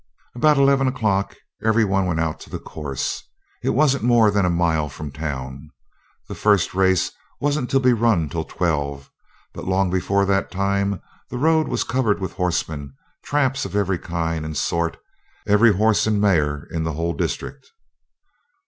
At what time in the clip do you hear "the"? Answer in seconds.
2.49-2.57, 6.27-6.33, 11.29-11.37, 16.83-16.93